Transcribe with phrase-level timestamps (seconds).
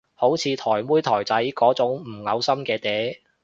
[0.15, 3.19] 好似台妹台仔嗰種唔嘔心嘅嗲